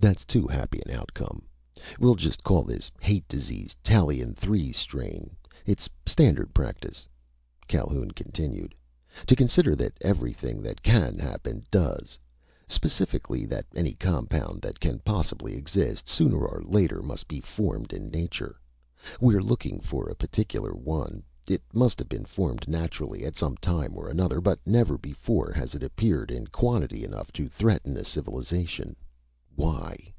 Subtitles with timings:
[0.00, 1.48] That's too happy an outcome.
[1.98, 5.34] We'll just call this Hate Disease, Tallien Three strain.
[5.66, 7.08] It's standard practice,"
[7.66, 8.76] Calhoun continued,
[9.26, 12.16] "to consider that everything that can happen, does.
[12.68, 18.08] Specifically, that any compound that can possibly exist, sooner or later must be formed in
[18.08, 18.60] nature.
[19.20, 21.24] We're looking for a particular one.
[21.50, 25.74] It must have been formed naturally at some time or another, but never before has
[25.74, 28.94] it appeared in quantity enough to threaten a civilization.
[29.60, 30.14] Why?"